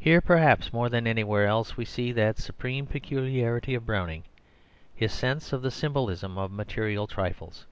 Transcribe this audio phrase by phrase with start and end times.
[0.00, 4.24] Here perhaps more than anywhere else we see that supreme peculiarity of Browning
[4.96, 7.64] his sense of the symbolism of material trifles.